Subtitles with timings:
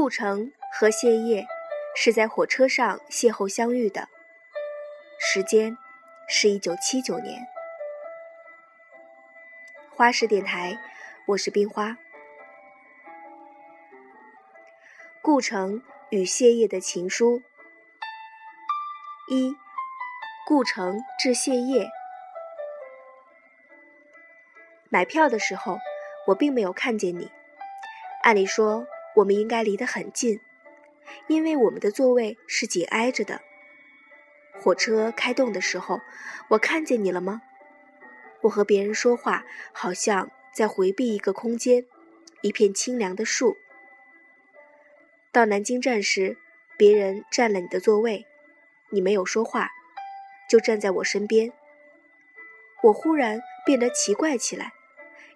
[0.00, 1.46] 顾城和谢烨
[1.94, 4.08] 是在火车上邂逅相遇的，
[5.18, 5.76] 时间
[6.26, 7.46] 是一九七九年。
[9.90, 10.78] 花式电台，
[11.26, 11.98] 我是冰花。
[15.20, 17.42] 顾城与谢烨的情书
[19.28, 19.54] 一，
[20.46, 21.90] 顾城致谢烨。
[24.88, 25.78] 买票的时候，
[26.28, 27.30] 我并没有看见你。
[28.22, 28.86] 按理说，
[29.20, 30.40] 我们应该离得很近，
[31.28, 33.40] 因为我们的座位是紧挨着的。
[34.52, 36.00] 火车开动的时候，
[36.48, 37.42] 我看见你了吗？
[38.42, 41.84] 我和别人说话，好像在回避一个空间，
[42.40, 43.56] 一片清凉的树。
[45.32, 46.38] 到南京站时，
[46.78, 48.26] 别人占了你的座位，
[48.88, 49.70] 你没有说话，
[50.48, 51.52] 就站在我身边。
[52.84, 54.72] 我忽然变得奇怪起来。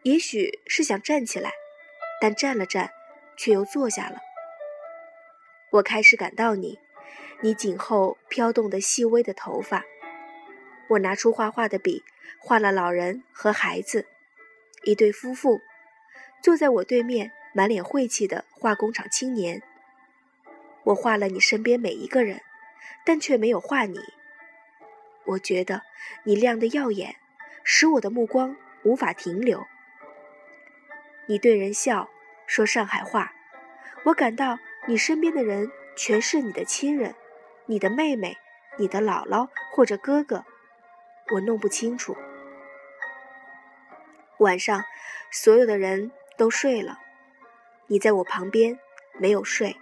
[0.02, 1.52] 也许是想站起来，
[2.20, 2.90] 但站了站，
[3.36, 4.18] 却又坐下了。
[5.70, 6.78] 我开始感到你，
[7.40, 9.84] 你颈后飘动的细微的头发。
[10.88, 12.04] 我拿出画画的笔，
[12.38, 14.06] 画了老人和孩子，
[14.82, 15.60] 一对夫妇，
[16.42, 19.62] 坐在我对面，满脸晦气的化工厂青年。
[20.84, 22.42] 我画了你身边每一个人，
[23.04, 23.98] 但却没有画你。
[25.24, 25.82] 我觉得
[26.24, 27.16] 你亮得耀眼，
[27.64, 29.66] 使我的目光无法停留。
[31.26, 32.10] 你对人笑，
[32.46, 33.32] 说上海话，
[34.04, 37.14] 我感到你身边的人全是你的亲人，
[37.66, 38.36] 你的妹妹，
[38.76, 40.44] 你的姥姥或者哥哥，
[41.32, 42.16] 我弄不清楚。
[44.38, 44.84] 晚上，
[45.30, 46.98] 所有的人都睡了，
[47.86, 48.78] 你在我旁边
[49.18, 49.76] 没有睡。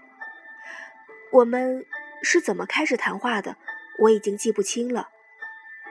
[1.32, 1.84] 我们
[2.22, 3.56] 是怎么开始谈话的？
[3.98, 5.08] 我已经记不清了，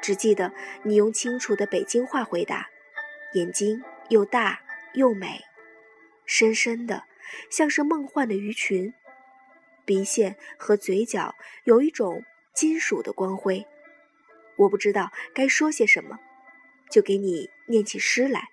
[0.02, 2.70] 只记得你用清楚的北京话回答，
[3.34, 4.62] 眼睛又大。
[4.94, 5.46] 又美，
[6.34, 7.04] 深深的，
[7.50, 8.94] 像是梦幻的鱼群，
[9.84, 12.24] 鼻线和嘴角有一种
[12.56, 13.68] 金属的光辉。
[14.56, 16.22] 我不知道该说些什么，
[16.90, 18.48] 就给你念起诗来，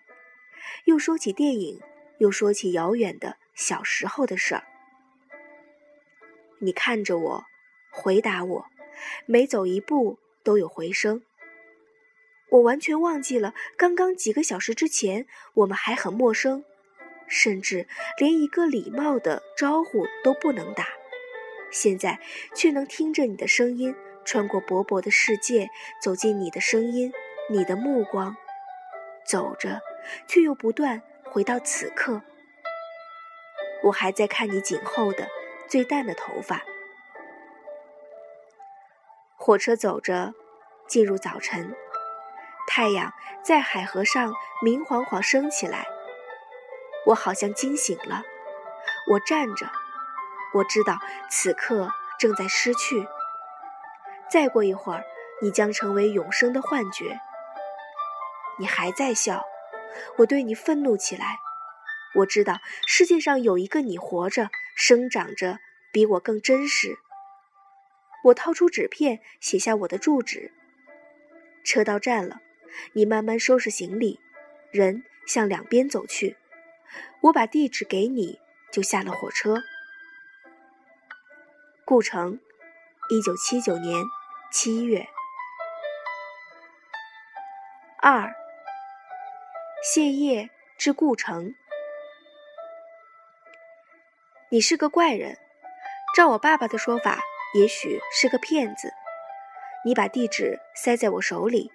[0.87, 1.81] 又说起电影，
[2.19, 4.65] 又说起遥远的小时候的事儿。
[6.59, 7.45] 你看着我，
[7.93, 8.67] 回答我，
[9.25, 11.23] 每走一步都有回声。
[12.51, 16.65] 我完全忘记了，刚刚几个小时之前，我们还很陌生，
[17.29, 17.87] 甚至
[18.19, 20.87] 连一个礼貌的招呼都不能打。
[21.71, 22.19] 现在
[22.55, 23.95] 却能听着你的声音，
[24.25, 25.69] 穿过薄薄的世界，
[26.01, 27.13] 走进你的声音，
[27.51, 28.37] 你的目光，
[29.27, 29.81] 走着，
[30.27, 32.23] 却又不断回到此刻。
[33.85, 35.29] 我还在看你颈后的
[35.69, 36.63] 最淡的头发。
[39.37, 40.35] 火车走着，
[40.89, 41.75] 进入早晨。
[42.67, 43.13] 太阳
[43.43, 45.87] 在海河上明晃晃升起来，
[47.09, 48.23] 我好像惊醒了。
[49.11, 49.71] 我站着，
[50.53, 50.99] 我知道
[51.31, 53.07] 此刻正在失去。
[54.31, 55.03] 再过一会儿，
[55.41, 57.19] 你将成为永生的幻觉。
[58.59, 59.43] 你还在笑，
[60.19, 61.39] 我对你愤怒起来。
[62.15, 65.59] 我知道世界上有一个你活着，生长着，
[65.91, 66.99] 比我更真实。
[68.25, 70.53] 我掏出纸片，写下我的住址。
[71.65, 72.41] 车到站了。
[72.93, 74.21] 你慢慢收拾行李，
[74.71, 76.37] 人向两边走去。
[77.21, 78.41] 我把地址给你，
[78.71, 79.57] 就下了火车。
[81.85, 82.39] 顾城，
[83.11, 84.05] 一九七九年
[84.53, 85.09] 七月。
[88.01, 88.33] 二，
[89.83, 91.55] 谢烨至顾城。
[94.51, 95.39] 你是个怪人，
[96.15, 97.19] 照我爸爸的说法，
[97.55, 98.93] 也许是个骗子。
[99.85, 101.73] 你把地址塞在我手里。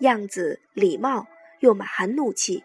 [0.00, 1.26] 样子礼貌
[1.60, 2.64] 又满含怒气。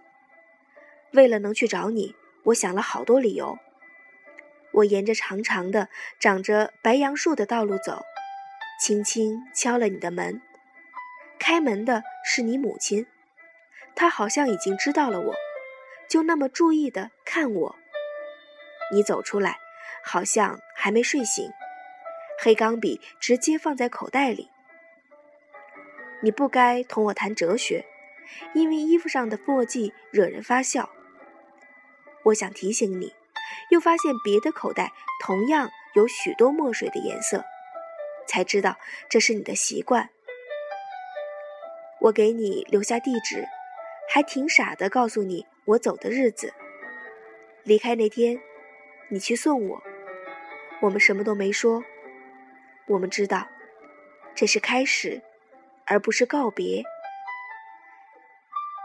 [1.13, 2.13] 为了能去找你，
[2.44, 3.57] 我想了好多理由。
[4.72, 8.03] 我沿着长长的、长着白杨树的道路走，
[8.79, 10.41] 轻轻敲了你的门。
[11.38, 13.06] 开门的是你母亲，
[13.95, 15.36] 她好像已经知道了我，
[16.07, 17.75] 就那么注意的看我。
[18.94, 19.57] 你走出来，
[20.04, 21.51] 好像还没睡醒，
[22.39, 24.50] 黑钢笔直接放在口袋里。
[26.21, 27.86] 你不该同我谈哲学，
[28.54, 30.89] 因为衣服上的墨迹惹人发笑。
[32.23, 33.13] 我想提醒你，
[33.69, 34.91] 又发现别的口袋
[35.21, 37.44] 同样有许多墨水的颜色，
[38.27, 38.77] 才知道
[39.09, 40.09] 这是你的习惯。
[42.01, 43.45] 我给你留下地址，
[44.09, 46.53] 还挺傻的，告诉你我走的日子。
[47.63, 48.41] 离开那天，
[49.09, 49.83] 你去送我，
[50.81, 51.83] 我们什么都没说。
[52.88, 53.47] 我们知道，
[54.35, 55.21] 这是开始。
[55.88, 56.83] 而不是告别。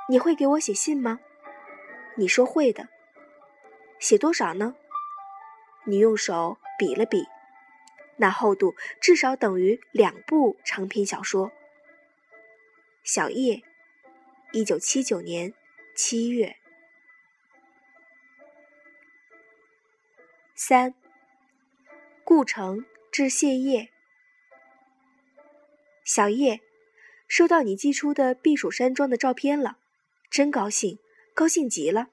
[0.08, 1.20] 你会给我写信吗？
[2.16, 2.88] 你说会的。
[3.98, 4.76] 写多少呢？
[5.84, 7.26] 你用手比了比，
[8.16, 11.52] 那厚度至少等于两部长篇小说。
[13.04, 13.62] 小叶，
[14.52, 15.54] 一九七九年
[15.94, 16.56] 七月。
[20.54, 20.94] 三，
[22.24, 23.90] 顾城致谢烨。
[26.02, 26.60] 小叶，
[27.28, 29.78] 收到你寄出的避暑山庄的照片了，
[30.30, 30.98] 真高兴，
[31.34, 32.08] 高兴极了，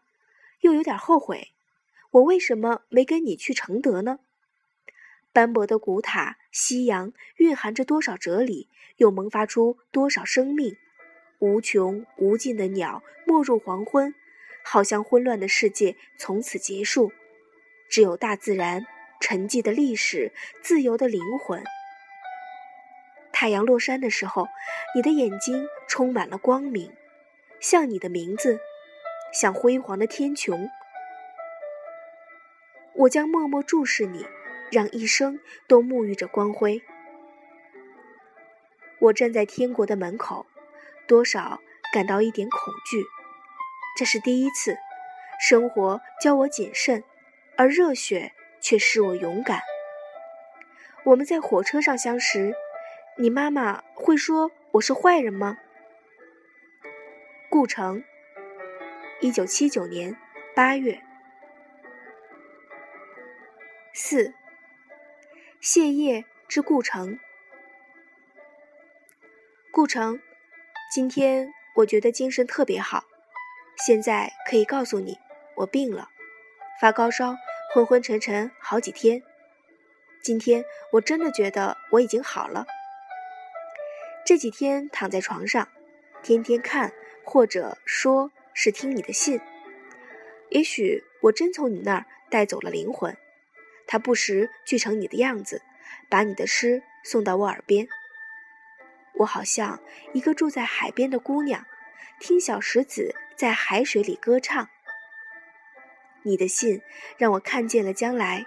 [0.60, 1.53] 又有点后悔，
[2.14, 4.20] 我为什么没跟你去承德呢？
[5.32, 10.78] 斑驳的古塔，夕阳蕴含着多少哲理，又萌发出多少生命。
[11.40, 14.14] 无穷无尽的鸟没入黄昏，
[14.64, 17.12] 好像混乱的世界从此结束，
[17.90, 18.86] 只有大自然
[19.20, 20.32] 沉寂的历史，
[20.62, 21.64] 自由的灵魂。
[23.32, 24.48] 太阳落山的时候，
[24.94, 26.94] 你的眼睛充满了光明，
[27.60, 28.60] 像你的名字，
[29.34, 30.70] 像辉煌的天穹。
[32.96, 34.26] 我将默默注视你，
[34.72, 36.82] 让一生都沐浴着光辉。
[39.00, 40.46] 我站在天国的门口。
[41.06, 41.60] 多少
[41.92, 43.04] 感到一点恐惧，
[43.98, 44.78] 这是第一次。
[45.38, 47.04] 生活教我谨慎，
[47.58, 48.32] 而热血
[48.62, 49.60] 却使我勇敢。
[51.04, 52.56] 我们在火车上相识，
[53.18, 55.58] 你妈妈会说我是坏人吗？
[57.50, 58.02] 顾城，
[59.20, 60.16] 一九七九年
[60.56, 61.02] 八月。
[64.14, 64.32] 四，
[65.60, 67.18] 谢烨之顾城，
[69.72, 70.22] 顾城。
[70.94, 73.06] 今天我觉得精神特别好，
[73.76, 75.18] 现在可以告诉你，
[75.56, 76.12] 我病了，
[76.80, 77.36] 发高烧，
[77.74, 79.24] 昏昏沉沉好几天。
[80.22, 82.68] 今天我真的觉得我已经好了。
[84.24, 85.68] 这几天躺在床上，
[86.22, 86.94] 天天看
[87.24, 89.42] 或者说是听你的信，
[90.50, 93.18] 也许我真从你那儿带走了灵魂，
[93.88, 95.62] 他不时聚成你的样子，
[96.10, 97.88] 把你的诗送到我耳边。
[99.16, 99.82] 我好像
[100.14, 101.66] 一个住在海边的姑娘，
[102.20, 104.70] 听小石子在海水里歌唱。
[106.24, 106.82] 你的信
[107.18, 108.46] 让我看见了将来，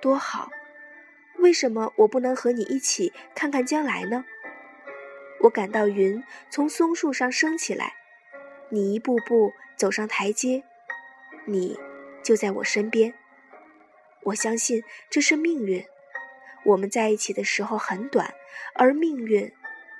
[0.00, 0.50] 多好！
[1.38, 4.24] 为什么我不能和你一起看看将来呢？
[5.42, 7.94] 我感到云从松树上升起来，
[8.70, 10.64] 你一步步走上台阶，
[11.44, 11.78] 你
[12.22, 13.14] 就在我身边。
[14.26, 15.86] 我相信这是命运。
[16.64, 18.34] 我们在一起的时候很短，
[18.74, 19.52] 而命运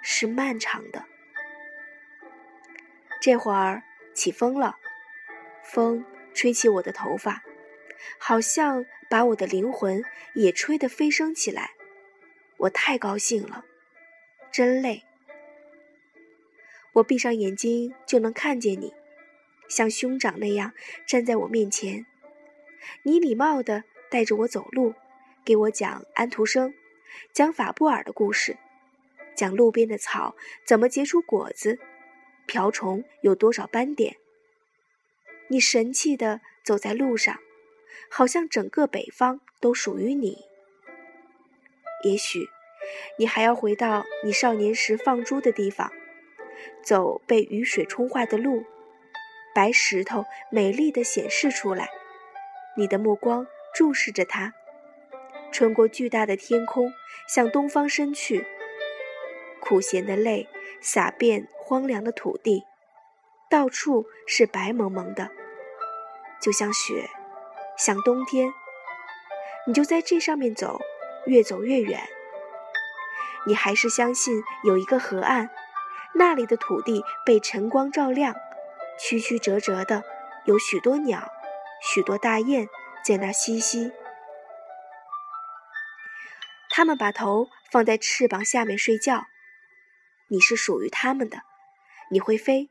[0.02, 1.05] 是漫长的。
[3.20, 3.84] 这会儿
[4.14, 4.76] 起风了，
[5.62, 7.44] 风吹起我的头发，
[8.19, 10.02] 好像把我的灵魂
[10.34, 11.70] 也吹得飞升起来。
[12.56, 13.64] 我太高兴了，
[14.50, 15.05] 真累。
[16.94, 18.93] 我闭上眼睛就能看见你，
[19.69, 20.72] 像兄长那样
[21.06, 22.06] 站在我面前。
[23.02, 23.84] 你礼貌地
[24.16, 24.94] 带着我走路。
[25.44, 26.72] 给我讲安徒生，
[27.34, 28.56] 讲法布尔的故事，
[29.34, 30.34] 讲路边的草
[30.64, 31.78] 怎么结出果子，
[32.46, 34.16] 瓢虫有多少斑点。
[35.48, 37.38] 你神气地走在路上，
[38.10, 40.38] 好像整个北方都属于你。
[42.02, 42.48] 也许，
[43.19, 45.92] 你还要回到你少年时放猪的地方，
[46.82, 48.64] 走被雨水冲坏的路，
[49.55, 51.91] 白石头美丽的显示出来，
[52.79, 54.54] 你的目光注视着它。
[55.52, 56.94] 穿过巨大的天空，
[57.28, 58.46] 向东方伸去。
[59.60, 60.48] 苦咸的泪
[60.80, 62.64] 洒遍荒凉的土地，
[63.50, 65.30] 到处是白蒙蒙的，
[66.40, 67.10] 就像雪，
[67.76, 68.50] 像冬天。
[69.66, 70.80] 你就在这上面走，
[71.26, 72.00] 越走越远。
[73.46, 75.50] 你还是相信有一个河岸，
[76.14, 78.34] 那里的土地被晨光照亮，
[78.98, 80.02] 曲曲折折的，
[80.44, 81.30] 有许多鸟，
[81.82, 82.68] 许多大雁
[83.06, 83.93] 在那嬉戏。
[86.69, 89.29] 他们把头放在翅膀下面睡觉，
[90.27, 91.43] 你是属于他们的，
[92.10, 92.69] 你会飞，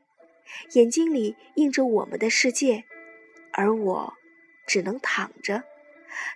[0.72, 2.84] 眼睛里映着我们的世界，
[3.54, 4.14] 而我
[4.66, 5.64] 只能躺着，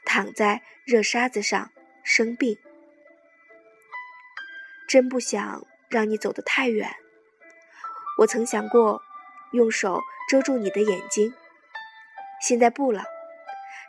[0.06, 1.70] 躺在热沙子上
[2.02, 2.58] 生病。
[4.88, 6.96] 真不想让你走得太远，
[8.16, 9.02] 我曾想过
[9.52, 11.34] 用手遮住你的眼睛，
[12.40, 13.04] 现在不了，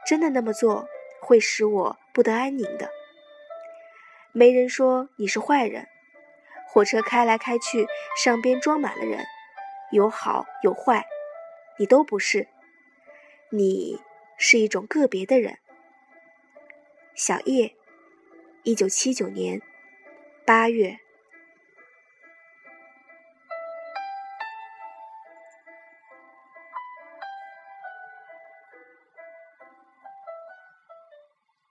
[0.05, 0.88] 真的那么做
[1.22, 2.89] 会使我不得安宁的。
[4.31, 5.88] 没人说你是坏人，
[6.67, 7.88] 火车开来开去，
[8.24, 9.25] 上边装满了人，
[9.91, 11.05] 有好有坏，
[11.77, 12.48] 你都不是，
[13.50, 14.01] 你
[14.38, 15.58] 是一种个别的人。
[17.13, 17.75] 小叶，
[18.63, 19.62] 一九七九年
[20.46, 21.00] 八月。